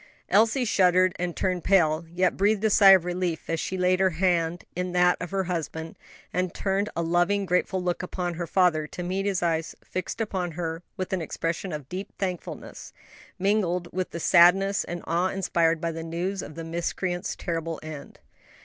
Elsie 0.29 0.65
shuddered 0.65 1.15
and 1.19 1.35
turned 1.35 1.63
pale, 1.63 2.05
yet 2.11 2.35
breathed 2.35 2.63
a 2.63 2.71
sigh 2.71 2.89
of 2.93 3.05
relief 3.05 3.47
as 3.47 3.59
she 3.59 3.77
laid 3.77 3.99
her 3.99 4.09
hand 4.09 4.63
in 4.75 4.93
that 4.93 5.15
of 5.21 5.29
her 5.29 5.43
husband, 5.43 5.95
and 6.33 6.55
turned 6.55 6.89
a 6.95 7.03
loving, 7.03 7.45
grateful 7.45 7.79
look 7.79 8.01
upon 8.01 8.33
her 8.33 8.47
father, 8.47 8.87
to 8.87 9.03
meet 9.03 9.27
his 9.27 9.43
eyes 9.43 9.75
fixed 9.83 10.19
upon 10.19 10.53
her 10.53 10.81
with 10.97 11.13
an 11.13 11.21
expression 11.21 11.71
of 11.71 11.87
deep 11.87 12.09
thankfulness, 12.17 12.93
mingled 13.37 13.93
with 13.93 14.09
the 14.09 14.19
sadness 14.19 14.83
and 14.83 15.03
awe 15.05 15.29
inspired 15.29 15.79
by 15.79 15.91
the 15.91 16.01
news 16.01 16.41
of 16.41 16.55
the 16.55 16.63
miscreant's 16.63 17.35
terrible 17.35 17.79
end. 17.83 18.17